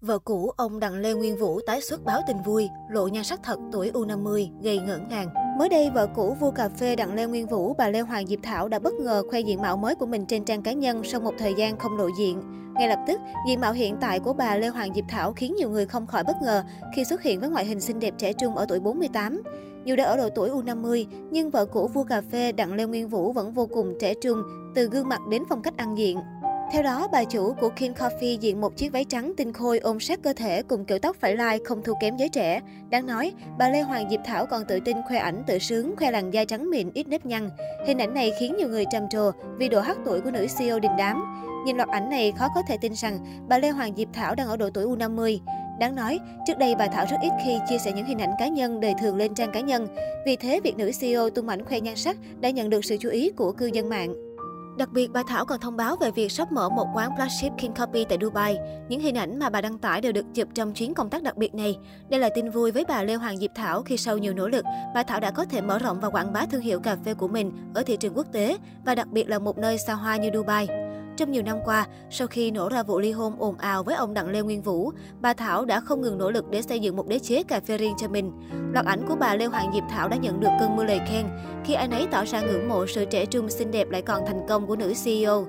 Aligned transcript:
Vợ 0.00 0.18
cũ 0.18 0.50
ông 0.56 0.80
Đặng 0.80 0.94
Lê 0.94 1.12
Nguyên 1.12 1.36
Vũ 1.36 1.60
tái 1.66 1.80
xuất 1.80 2.04
báo 2.04 2.20
tin 2.26 2.36
vui, 2.44 2.68
lộ 2.90 3.08
nhan 3.08 3.24
sắc 3.24 3.40
thật 3.42 3.58
tuổi 3.72 3.90
U50 3.90 4.48
gây 4.62 4.78
ngỡ 4.78 4.98
ngàng. 4.98 5.28
Mới 5.58 5.68
đây, 5.68 5.90
vợ 5.90 6.06
cũ 6.14 6.36
vua 6.40 6.50
cà 6.50 6.68
phê 6.68 6.96
Đặng 6.96 7.14
Lê 7.14 7.26
Nguyên 7.26 7.46
Vũ, 7.46 7.74
bà 7.78 7.88
Lê 7.88 8.00
Hoàng 8.00 8.26
Diệp 8.26 8.38
Thảo 8.42 8.68
đã 8.68 8.78
bất 8.78 8.94
ngờ 8.94 9.22
khoe 9.30 9.40
diện 9.40 9.62
mạo 9.62 9.76
mới 9.76 9.94
của 9.94 10.06
mình 10.06 10.26
trên 10.26 10.44
trang 10.44 10.62
cá 10.62 10.72
nhân 10.72 11.02
sau 11.04 11.20
một 11.20 11.34
thời 11.38 11.54
gian 11.54 11.78
không 11.78 11.96
lộ 11.96 12.08
diện. 12.18 12.42
Ngay 12.74 12.88
lập 12.88 12.98
tức, 13.06 13.20
diện 13.48 13.60
mạo 13.60 13.72
hiện 13.72 13.96
tại 14.00 14.20
của 14.20 14.32
bà 14.32 14.56
Lê 14.56 14.68
Hoàng 14.68 14.94
Diệp 14.94 15.04
Thảo 15.08 15.32
khiến 15.32 15.54
nhiều 15.56 15.70
người 15.70 15.86
không 15.86 16.06
khỏi 16.06 16.24
bất 16.24 16.36
ngờ 16.42 16.62
khi 16.96 17.04
xuất 17.04 17.22
hiện 17.22 17.40
với 17.40 17.48
ngoại 17.48 17.64
hình 17.64 17.80
xinh 17.80 18.00
đẹp 18.00 18.14
trẻ 18.18 18.32
trung 18.32 18.56
ở 18.56 18.66
tuổi 18.68 18.80
48. 18.80 19.42
Dù 19.84 19.96
đã 19.96 20.04
ở 20.04 20.16
độ 20.16 20.28
tuổi 20.34 20.50
U50, 20.50 21.06
nhưng 21.30 21.50
vợ 21.50 21.66
cũ 21.66 21.90
vua 21.94 22.04
cà 22.04 22.22
phê 22.32 22.52
Đặng 22.52 22.74
Lê 22.74 22.84
Nguyên 22.84 23.08
Vũ 23.08 23.32
vẫn 23.32 23.52
vô 23.52 23.66
cùng 23.66 23.94
trẻ 24.00 24.14
trung, 24.14 24.42
từ 24.74 24.86
gương 24.86 25.08
mặt 25.08 25.20
đến 25.30 25.42
phong 25.48 25.62
cách 25.62 25.76
ăn 25.76 25.98
diện. 25.98 26.18
Theo 26.72 26.82
đó, 26.82 27.08
bà 27.12 27.24
chủ 27.24 27.54
của 27.60 27.68
King 27.68 27.92
Coffee 27.92 28.38
diện 28.38 28.60
một 28.60 28.76
chiếc 28.76 28.92
váy 28.92 29.04
trắng 29.04 29.32
tinh 29.36 29.52
khôi 29.52 29.78
ôm 29.78 30.00
sát 30.00 30.22
cơ 30.22 30.32
thể 30.32 30.62
cùng 30.62 30.84
kiểu 30.84 30.98
tóc 30.98 31.16
phải 31.20 31.36
lai 31.36 31.58
không 31.64 31.82
thua 31.82 31.94
kém 32.00 32.16
giới 32.16 32.28
trẻ. 32.28 32.60
Đáng 32.90 33.06
nói, 33.06 33.32
bà 33.58 33.68
Lê 33.68 33.80
Hoàng 33.80 34.10
Diệp 34.10 34.20
Thảo 34.24 34.46
còn 34.46 34.64
tự 34.64 34.80
tin 34.84 34.96
khoe 35.08 35.18
ảnh 35.18 35.42
tự 35.46 35.58
sướng, 35.58 35.96
khoe 35.96 36.10
làn 36.10 36.30
da 36.30 36.44
trắng 36.44 36.70
mịn 36.70 36.90
ít 36.94 37.08
nếp 37.08 37.26
nhăn. 37.26 37.50
Hình 37.86 37.98
ảnh 37.98 38.14
này 38.14 38.32
khiến 38.40 38.56
nhiều 38.58 38.68
người 38.68 38.84
trầm 38.92 39.08
trồ 39.08 39.30
vì 39.58 39.68
độ 39.68 39.80
hắc 39.80 39.96
tuổi 40.04 40.20
của 40.20 40.30
nữ 40.30 40.46
CEO 40.58 40.80
đình 40.80 40.92
đám. 40.98 41.24
Nhìn 41.66 41.76
loạt 41.76 41.88
ảnh 41.88 42.10
này 42.10 42.32
khó 42.38 42.48
có 42.54 42.62
thể 42.68 42.76
tin 42.80 42.92
rằng 42.94 43.18
bà 43.48 43.58
Lê 43.58 43.70
Hoàng 43.70 43.92
Diệp 43.96 44.08
Thảo 44.12 44.34
đang 44.34 44.48
ở 44.48 44.56
độ 44.56 44.70
tuổi 44.74 44.84
U50. 44.84 45.38
Đáng 45.80 45.94
nói, 45.94 46.18
trước 46.46 46.58
đây 46.58 46.74
bà 46.74 46.86
Thảo 46.86 47.06
rất 47.10 47.16
ít 47.22 47.32
khi 47.44 47.58
chia 47.68 47.78
sẻ 47.78 47.92
những 47.92 48.06
hình 48.06 48.18
ảnh 48.18 48.32
cá 48.38 48.48
nhân 48.48 48.80
đời 48.80 48.94
thường 49.00 49.16
lên 49.16 49.34
trang 49.34 49.52
cá 49.52 49.60
nhân. 49.60 49.86
Vì 50.26 50.36
thế, 50.36 50.60
việc 50.64 50.76
nữ 50.76 50.90
CEO 51.00 51.30
tung 51.30 51.48
ảnh 51.48 51.64
khoe 51.64 51.80
nhan 51.80 51.96
sắc 51.96 52.16
đã 52.40 52.50
nhận 52.50 52.70
được 52.70 52.84
sự 52.84 52.96
chú 53.00 53.08
ý 53.08 53.30
của 53.30 53.52
cư 53.52 53.66
dân 53.66 53.88
mạng. 53.88 54.29
Đặc 54.80 54.92
biệt, 54.92 55.10
bà 55.12 55.22
Thảo 55.22 55.44
còn 55.44 55.60
thông 55.60 55.76
báo 55.76 55.96
về 55.96 56.10
việc 56.10 56.32
sắp 56.32 56.52
mở 56.52 56.68
một 56.68 56.86
quán 56.94 57.10
flagship 57.10 57.56
King 57.58 57.74
Copy 57.74 58.04
tại 58.04 58.18
Dubai. 58.20 58.58
Những 58.88 59.00
hình 59.00 59.14
ảnh 59.14 59.38
mà 59.38 59.50
bà 59.50 59.60
đăng 59.60 59.78
tải 59.78 60.00
đều 60.00 60.12
được 60.12 60.24
chụp 60.34 60.48
trong 60.54 60.72
chuyến 60.72 60.94
công 60.94 61.10
tác 61.10 61.22
đặc 61.22 61.36
biệt 61.36 61.54
này. 61.54 61.78
Đây 62.08 62.20
là 62.20 62.28
tin 62.34 62.50
vui 62.50 62.70
với 62.70 62.84
bà 62.88 63.02
Lê 63.02 63.14
Hoàng 63.14 63.36
Diệp 63.36 63.50
Thảo 63.54 63.82
khi 63.82 63.96
sau 63.96 64.18
nhiều 64.18 64.34
nỗ 64.34 64.48
lực, 64.48 64.64
bà 64.94 65.02
Thảo 65.02 65.20
đã 65.20 65.30
có 65.30 65.44
thể 65.44 65.60
mở 65.60 65.78
rộng 65.78 66.00
và 66.00 66.10
quảng 66.10 66.32
bá 66.32 66.46
thương 66.46 66.60
hiệu 66.60 66.80
cà 66.80 66.96
phê 67.04 67.14
của 67.14 67.28
mình 67.28 67.52
ở 67.74 67.82
thị 67.82 67.96
trường 67.96 68.16
quốc 68.16 68.26
tế 68.32 68.56
và 68.84 68.94
đặc 68.94 69.08
biệt 69.08 69.28
là 69.28 69.38
một 69.38 69.58
nơi 69.58 69.78
xa 69.78 69.94
hoa 69.94 70.16
như 70.16 70.30
Dubai. 70.34 70.68
Trong 71.20 71.32
nhiều 71.32 71.42
năm 71.42 71.58
qua, 71.64 71.86
sau 72.10 72.26
khi 72.26 72.50
nổ 72.50 72.68
ra 72.68 72.82
vụ 72.82 72.98
ly 72.98 73.12
hôn 73.12 73.34
ồn 73.38 73.58
ào 73.58 73.82
với 73.82 73.94
ông 73.94 74.14
Đặng 74.14 74.28
Lê 74.28 74.40
Nguyên 74.40 74.62
Vũ, 74.62 74.92
bà 75.20 75.34
Thảo 75.34 75.64
đã 75.64 75.80
không 75.80 76.00
ngừng 76.00 76.18
nỗ 76.18 76.30
lực 76.30 76.50
để 76.50 76.62
xây 76.62 76.80
dựng 76.80 76.96
một 76.96 77.08
đế 77.08 77.18
chế 77.18 77.42
cà 77.42 77.60
phê 77.60 77.78
riêng 77.78 77.94
cho 77.98 78.08
mình. 78.08 78.32
Loạt 78.72 78.86
ảnh 78.86 79.06
của 79.08 79.16
bà 79.20 79.34
Lê 79.34 79.46
Hoàng 79.46 79.70
Diệp 79.74 79.82
Thảo 79.90 80.08
đã 80.08 80.16
nhận 80.16 80.40
được 80.40 80.48
cơn 80.60 80.76
mưa 80.76 80.84
lời 80.84 81.00
khen 81.06 81.26
khi 81.64 81.74
anh 81.74 81.90
ấy 81.90 82.06
tỏ 82.10 82.24
ra 82.24 82.40
ngưỡng 82.40 82.68
mộ 82.68 82.86
sự 82.86 83.04
trẻ 83.04 83.26
trung 83.26 83.50
xinh 83.50 83.70
đẹp 83.70 83.90
lại 83.90 84.02
còn 84.02 84.22
thành 84.26 84.46
công 84.48 84.66
của 84.66 84.76
nữ 84.76 84.92
CEO. 85.04 85.46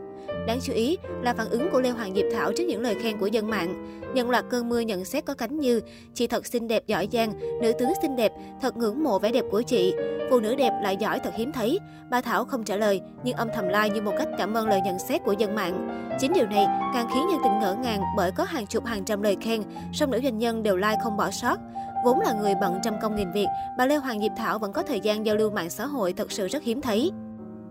Đáng 0.47 0.59
chú 0.61 0.73
ý 0.73 0.97
là 1.21 1.33
phản 1.33 1.49
ứng 1.49 1.69
của 1.71 1.81
Lê 1.81 1.89
Hoàng 1.89 2.15
Diệp 2.15 2.25
Thảo 2.33 2.51
trước 2.57 2.63
những 2.67 2.81
lời 2.81 2.95
khen 3.01 3.17
của 3.17 3.27
dân 3.27 3.49
mạng. 3.49 4.01
Nhận 4.13 4.29
loạt 4.29 4.45
cơn 4.49 4.69
mưa 4.69 4.79
nhận 4.79 5.05
xét 5.05 5.25
có 5.25 5.33
cánh 5.33 5.59
như 5.59 5.81
Chị 6.13 6.27
thật 6.27 6.45
xinh 6.45 6.67
đẹp 6.67 6.87
giỏi 6.87 7.07
giang, 7.11 7.33
nữ 7.61 7.71
tướng 7.79 7.91
xinh 8.01 8.15
đẹp, 8.15 8.31
thật 8.61 8.77
ngưỡng 8.77 9.03
mộ 9.03 9.19
vẻ 9.19 9.31
đẹp 9.31 9.45
của 9.51 9.61
chị. 9.61 9.93
Phụ 10.29 10.39
nữ 10.39 10.55
đẹp 10.55 10.71
lại 10.83 10.97
giỏi 10.97 11.19
thật 11.19 11.31
hiếm 11.35 11.51
thấy. 11.51 11.79
Bà 12.09 12.21
Thảo 12.21 12.45
không 12.45 12.63
trả 12.63 12.75
lời, 12.75 13.01
nhưng 13.23 13.37
âm 13.37 13.47
thầm 13.55 13.67
like 13.67 13.89
như 13.89 14.01
một 14.01 14.13
cách 14.17 14.27
cảm 14.37 14.53
ơn 14.53 14.67
lời 14.67 14.81
nhận 14.85 14.99
xét 14.99 15.21
của 15.23 15.31
dân 15.31 15.55
mạng. 15.55 16.07
Chính 16.19 16.33
điều 16.33 16.45
này 16.45 16.65
càng 16.93 17.07
khiến 17.13 17.27
nhân 17.29 17.39
tình 17.43 17.59
ngỡ 17.59 17.75
ngàng 17.83 18.01
bởi 18.17 18.31
có 18.31 18.43
hàng 18.43 18.65
chục 18.67 18.85
hàng 18.85 19.05
trăm 19.05 19.21
lời 19.21 19.37
khen, 19.41 19.63
song 19.93 20.11
nữ 20.11 20.19
doanh 20.23 20.37
nhân 20.37 20.63
đều 20.63 20.77
like 20.77 20.97
không 21.03 21.17
bỏ 21.17 21.31
sót. 21.31 21.59
Vốn 22.05 22.19
là 22.19 22.33
người 22.33 22.53
bận 22.61 22.79
trăm 22.83 22.93
công 23.01 23.15
nghìn 23.15 23.31
việc, 23.31 23.47
bà 23.77 23.85
Lê 23.85 23.95
Hoàng 23.95 24.19
Diệp 24.19 24.31
Thảo 24.37 24.59
vẫn 24.59 24.73
có 24.73 24.83
thời 24.83 24.99
gian 24.99 25.25
giao 25.25 25.35
lưu 25.35 25.49
mạng 25.49 25.69
xã 25.69 25.85
hội 25.85 26.13
thật 26.13 26.31
sự 26.31 26.47
rất 26.47 26.63
hiếm 26.63 26.81
thấy. 26.81 27.11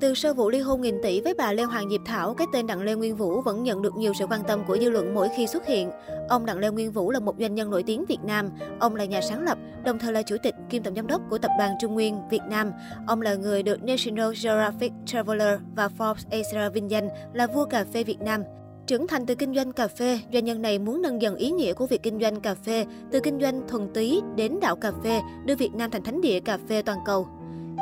Từ 0.00 0.14
sau 0.14 0.34
vụ 0.34 0.50
ly 0.50 0.60
hôn 0.60 0.80
nghìn 0.80 1.02
tỷ 1.02 1.20
với 1.20 1.34
bà 1.34 1.52
Lê 1.52 1.62
Hoàng 1.62 1.90
Diệp 1.90 2.00
Thảo, 2.04 2.34
cái 2.34 2.46
tên 2.52 2.66
Đặng 2.66 2.82
Lê 2.82 2.94
Nguyên 2.94 3.16
Vũ 3.16 3.40
vẫn 3.40 3.62
nhận 3.62 3.82
được 3.82 3.96
nhiều 3.96 4.12
sự 4.18 4.26
quan 4.30 4.40
tâm 4.48 4.64
của 4.66 4.78
dư 4.78 4.90
luận 4.90 5.14
mỗi 5.14 5.28
khi 5.36 5.46
xuất 5.46 5.66
hiện. 5.66 5.90
Ông 6.28 6.46
Đặng 6.46 6.58
Lê 6.58 6.70
Nguyên 6.70 6.92
Vũ 6.92 7.10
là 7.10 7.20
một 7.20 7.34
doanh 7.38 7.54
nhân 7.54 7.70
nổi 7.70 7.82
tiếng 7.82 8.04
Việt 8.04 8.18
Nam. 8.24 8.50
Ông 8.80 8.96
là 8.96 9.04
nhà 9.04 9.20
sáng 9.20 9.42
lập, 9.42 9.58
đồng 9.84 9.98
thời 9.98 10.12
là 10.12 10.22
chủ 10.22 10.36
tịch 10.42 10.54
kiêm 10.70 10.82
tổng 10.82 10.94
giám 10.94 11.06
đốc 11.06 11.20
của 11.30 11.38
tập 11.38 11.50
đoàn 11.58 11.72
Trung 11.80 11.94
Nguyên 11.94 12.28
Việt 12.30 12.42
Nam. 12.50 12.72
Ông 13.06 13.22
là 13.22 13.34
người 13.34 13.62
được 13.62 13.82
National 13.82 14.32
Geographic 14.42 14.92
Traveler 15.06 15.60
và 15.76 15.88
Forbes 15.98 16.24
Asia 16.30 16.70
vinh 16.74 16.90
danh 16.90 17.08
là 17.32 17.46
vua 17.46 17.64
cà 17.64 17.84
phê 17.92 18.04
Việt 18.04 18.20
Nam. 18.20 18.42
Trưởng 18.86 19.06
thành 19.06 19.26
từ 19.26 19.34
kinh 19.34 19.54
doanh 19.54 19.72
cà 19.72 19.88
phê, 19.88 20.18
doanh 20.32 20.44
nhân 20.44 20.62
này 20.62 20.78
muốn 20.78 21.02
nâng 21.02 21.22
dần 21.22 21.36
ý 21.36 21.50
nghĩa 21.50 21.72
của 21.72 21.86
việc 21.86 22.02
kinh 22.02 22.20
doanh 22.20 22.40
cà 22.40 22.54
phê, 22.54 22.86
từ 23.10 23.20
kinh 23.20 23.40
doanh 23.40 23.68
thuần 23.68 23.88
túy 23.94 24.20
đến 24.36 24.60
đạo 24.60 24.76
cà 24.76 24.92
phê, 25.04 25.20
đưa 25.44 25.54
Việt 25.54 25.74
Nam 25.74 25.90
thành 25.90 26.04
thánh 26.04 26.20
địa 26.20 26.40
cà 26.40 26.58
phê 26.68 26.82
toàn 26.82 26.98
cầu. 27.06 27.28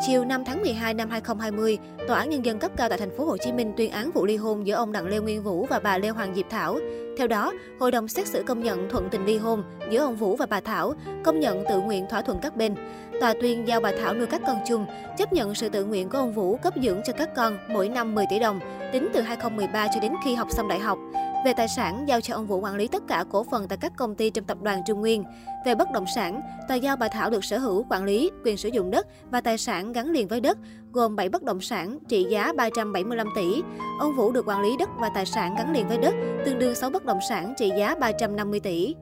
Chiều 0.01 0.25
5 0.25 0.45
tháng 0.45 0.63
12 0.63 0.95
năm 0.95 1.11
2020, 1.11 1.79
Tòa 2.09 2.19
án 2.19 2.31
Nhân 2.31 2.45
dân 2.45 2.59
cấp 2.59 2.73
cao 2.77 2.89
tại 2.89 2.99
thành 2.99 3.17
phố 3.17 3.25
Hồ 3.25 3.37
Chí 3.37 3.53
Minh 3.53 3.73
tuyên 3.77 3.91
án 3.91 4.11
vụ 4.11 4.27
ly 4.27 4.37
hôn 4.37 4.67
giữa 4.67 4.75
ông 4.75 4.93
Đặng 4.93 5.07
Lê 5.07 5.19
Nguyên 5.19 5.43
Vũ 5.43 5.67
và 5.71 5.79
bà 5.79 5.99
Lê 5.99 6.09
Hoàng 6.09 6.35
Diệp 6.35 6.47
Thảo. 6.51 6.79
Theo 7.19 7.27
đó, 7.27 7.53
Hội 7.81 7.91
đồng 7.91 8.09
xét 8.09 8.27
xử 8.27 8.43
công 8.43 8.63
nhận 8.63 8.89
thuận 8.91 9.09
tình 9.11 9.25
ly 9.25 9.39
hôn 9.39 9.63
giữa 9.91 10.01
ông 10.01 10.17
Vũ 10.17 10.37
và 10.37 10.47
bà 10.47 10.61
Thảo, 10.61 10.95
công 11.25 11.41
nhận 11.41 11.65
tự 11.69 11.81
nguyện 11.81 12.07
thỏa 12.11 12.23
thuận 12.23 12.39
các 12.43 12.57
bên. 12.57 12.75
Tòa 13.21 13.35
tuyên 13.41 13.69
giao 13.69 13.81
bà 13.81 13.93
Thảo 13.99 14.15
nuôi 14.15 14.27
các 14.27 14.41
con 14.47 14.57
chung, 14.69 14.87
chấp 15.19 15.33
nhận 15.33 15.55
sự 15.55 15.69
tự 15.69 15.85
nguyện 15.85 16.09
của 16.09 16.19
ông 16.19 16.33
Vũ 16.33 16.57
cấp 16.57 16.75
dưỡng 16.83 17.01
cho 17.05 17.13
các 17.13 17.35
con 17.37 17.59
mỗi 17.69 17.89
năm 17.89 18.15
10 18.15 18.25
tỷ 18.31 18.39
đồng, 18.39 18.61
tính 18.93 19.09
từ 19.13 19.21
2013 19.21 19.89
cho 19.95 20.01
đến 20.01 20.13
khi 20.25 20.35
học 20.35 20.49
xong 20.51 20.69
đại 20.69 20.79
học. 20.79 20.99
Về 21.45 21.53
tài 21.57 21.69
sản, 21.69 22.05
giao 22.09 22.21
cho 22.21 22.35
ông 22.35 22.47
Vũ 22.47 22.61
quản 22.61 22.77
lý 22.77 22.89
tất 22.89 23.03
cả 23.09 23.25
cổ 23.31 23.45
phần 23.51 23.69
tại 23.69 23.79
các 23.81 23.93
công 23.97 24.15
ty 24.15 24.31
trong 24.31 24.45
tập 24.45 24.59
đoàn 24.63 24.83
Trung 24.87 25.01
Nguyên. 25.01 25.25
Về 25.67 25.75
bất 25.75 25.91
động 25.91 26.05
sản, 26.15 26.41
tòa 26.69 26.77
giao 26.77 26.97
bà 26.97 27.09
Thảo 27.09 27.31
được 27.31 27.45
sở 27.45 27.59
hữu, 27.59 27.87
quản 27.91 28.05
lý, 28.05 28.31
quyền 28.45 28.57
sử 28.57 28.69
dụng 28.69 28.91
đất 28.91 29.07
và 29.31 29.41
tài 29.41 29.59
sản 29.59 29.93
gắn 29.93 30.11
liền 30.11 30.29
với 30.29 30.41
đất, 30.41 30.59
gồm 30.93 31.17
7 31.17 31.29
bất 31.29 31.43
động 31.43 31.61
sản 31.61 31.99
trị 32.09 32.27
giá 32.31 32.53
375 32.57 33.29
tỷ. 33.37 33.63
Ông 34.01 34.17
Vũ 34.17 34.33
được 34.33 34.49
quản 34.49 34.63
lý 34.63 34.77
đất 34.79 34.89
và 34.99 35.11
tài 35.15 35.27
sản 35.27 35.55
gắn 35.59 35.73
liền 35.73 35.89
với 35.89 35.99
đất, 35.99 36.15
tương 36.45 36.59
đương 36.59 36.75
6 36.75 36.91
bất 36.91 37.05
động 37.05 37.19
sản 37.29 37.55
trị 37.59 37.71
giá 37.79 37.95
350 37.95 38.61
tỷ. 38.61 38.95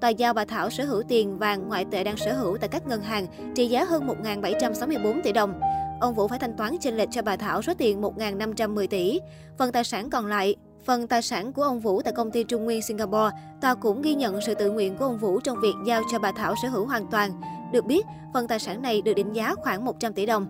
Tòa 0.00 0.10
giao 0.10 0.34
bà 0.34 0.44
Thảo 0.44 0.70
sở 0.70 0.84
hữu 0.84 1.02
tiền 1.08 1.38
vàng 1.38 1.68
ngoại 1.68 1.84
tệ 1.90 2.04
đang 2.04 2.16
sở 2.16 2.32
hữu 2.32 2.56
tại 2.56 2.68
các 2.68 2.86
ngân 2.86 3.02
hàng 3.02 3.26
trị 3.54 3.66
giá 3.66 3.84
hơn 3.84 4.06
1.764 4.22 5.22
tỷ 5.22 5.32
đồng. 5.32 5.60
Ông 6.00 6.14
Vũ 6.14 6.28
phải 6.28 6.38
thanh 6.38 6.56
toán 6.56 6.78
chênh 6.80 6.96
lệch 6.96 7.08
cho 7.10 7.22
bà 7.22 7.36
Thảo 7.36 7.62
số 7.62 7.72
tiền 7.78 8.00
1.510 8.00 8.86
tỷ. 8.86 9.20
Phần 9.58 9.72
tài 9.72 9.84
sản 9.84 10.10
còn 10.10 10.26
lại 10.26 10.56
Phần 10.84 11.06
tài 11.06 11.22
sản 11.22 11.52
của 11.52 11.62
ông 11.62 11.80
Vũ 11.80 12.02
tại 12.02 12.12
công 12.16 12.30
ty 12.30 12.44
Trung 12.44 12.64
Nguyên 12.64 12.82
Singapore, 12.82 13.36
tòa 13.60 13.74
cũng 13.74 14.02
ghi 14.02 14.14
nhận 14.14 14.40
sự 14.40 14.54
tự 14.54 14.70
nguyện 14.70 14.96
của 14.96 15.04
ông 15.04 15.18
Vũ 15.18 15.40
trong 15.40 15.60
việc 15.60 15.74
giao 15.86 16.02
cho 16.10 16.18
bà 16.18 16.32
Thảo 16.32 16.54
sở 16.62 16.68
hữu 16.68 16.86
hoàn 16.86 17.06
toàn. 17.06 17.30
Được 17.72 17.84
biết, 17.84 18.06
phần 18.34 18.48
tài 18.48 18.58
sản 18.58 18.82
này 18.82 19.02
được 19.02 19.14
định 19.14 19.32
giá 19.32 19.54
khoảng 19.54 19.84
100 19.84 20.12
tỷ 20.12 20.26
đồng. 20.26 20.46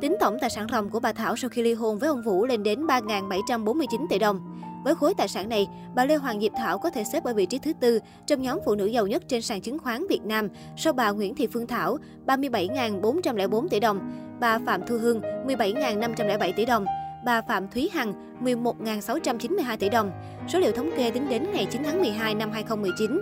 Tính 0.00 0.16
tổng 0.20 0.36
tài 0.40 0.50
sản 0.50 0.66
ròng 0.72 0.90
của 0.90 1.00
bà 1.00 1.12
Thảo 1.12 1.36
sau 1.36 1.50
khi 1.50 1.62
ly 1.62 1.74
hôn 1.74 1.98
với 1.98 2.08
ông 2.08 2.22
Vũ 2.22 2.46
lên 2.46 2.62
đến 2.62 2.86
3.749 2.86 4.06
tỷ 4.10 4.18
đồng. 4.18 4.55
Với 4.86 4.94
khối 4.94 5.14
tài 5.14 5.28
sản 5.28 5.48
này, 5.48 5.68
bà 5.94 6.04
Lê 6.04 6.16
Hoàng 6.16 6.40
Diệp 6.40 6.52
Thảo 6.56 6.78
có 6.78 6.90
thể 6.90 7.04
xếp 7.04 7.24
ở 7.24 7.34
vị 7.34 7.46
trí 7.46 7.58
thứ 7.58 7.72
tư 7.80 8.00
trong 8.26 8.42
nhóm 8.42 8.58
phụ 8.64 8.74
nữ 8.74 8.86
giàu 8.86 9.06
nhất 9.06 9.22
trên 9.28 9.42
sàn 9.42 9.60
chứng 9.60 9.78
khoán 9.78 10.06
Việt 10.08 10.20
Nam 10.24 10.48
sau 10.76 10.92
bà 10.92 11.10
Nguyễn 11.10 11.34
Thị 11.34 11.46
Phương 11.52 11.66
Thảo 11.66 11.98
37.404 12.26 13.68
tỷ 13.68 13.80
đồng, 13.80 14.12
bà 14.40 14.58
Phạm 14.66 14.86
Thu 14.86 14.98
Hương 14.98 15.20
17.507 15.46 16.52
tỷ 16.56 16.64
đồng, 16.64 16.84
bà 17.24 17.42
Phạm 17.42 17.68
Thúy 17.68 17.90
Hằng 17.92 18.38
11.692 18.42 19.76
tỷ 19.76 19.88
đồng. 19.88 20.10
Số 20.48 20.58
liệu 20.58 20.72
thống 20.72 20.90
kê 20.96 21.10
tính 21.10 21.28
đến 21.28 21.46
ngày 21.52 21.66
9 21.70 21.82
tháng 21.84 22.00
12 22.00 22.34
năm 22.34 22.50
2019. 22.52 23.20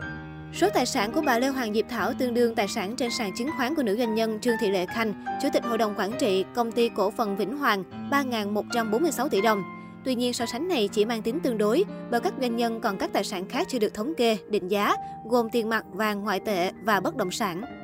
Số 0.53 0.69
tài 0.75 0.87
sản 0.87 1.13
của 1.13 1.21
bà 1.27 1.39
Lê 1.39 1.49
Hoàng 1.49 1.75
Diệp 1.75 1.85
Thảo 1.89 2.13
tương 2.19 2.35
đương 2.35 2.55
tài 2.55 2.69
sản 2.69 2.97
trên 2.97 3.11
sàn 3.19 3.31
chứng 3.39 3.49
khoán 3.57 3.75
của 3.75 3.83
nữ 3.83 3.97
doanh 3.97 4.15
nhân 4.15 4.41
Trương 4.41 4.57
Thị 4.61 4.71
Lệ 4.71 4.87
Khanh, 4.87 5.25
Chủ 5.43 5.49
tịch 5.53 5.65
Hội 5.65 5.79
đồng 5.79 5.95
Quản 5.99 6.13
trị 6.19 6.45
Công 6.55 6.73
ty 6.73 6.89
Cổ 6.89 7.11
phần 7.11 7.37
Vĩnh 7.37 7.59
Hoàng 7.59 7.85
3.146 8.11 9.29
tỷ 9.29 9.41
đồng. 9.41 9.63
Tuy 10.05 10.15
nhiên, 10.15 10.33
so 10.33 10.47
sánh 10.47 10.69
này 10.69 10.89
chỉ 10.93 11.05
mang 11.05 11.23
tính 11.23 11.41
tương 11.41 11.59
đối, 11.59 11.85
bởi 12.11 12.21
các 12.21 12.35
doanh 12.41 12.57
nhân 12.57 12.81
còn 12.81 12.99
các 12.99 13.13
tài 13.13 13.25
sản 13.25 13.49
khác 13.49 13.67
chưa 13.71 13.79
được 13.79 13.95
thống 13.95 14.15
kê, 14.17 14.37
định 14.49 14.69
giá, 14.69 14.97
gồm 15.25 15.51
tiền 15.51 15.69
mặt, 15.69 15.85
vàng, 15.93 16.23
ngoại 16.25 16.41
tệ 16.41 16.71
và 16.83 17.01
bất 17.01 17.17
động 17.17 17.31
sản. 17.31 17.84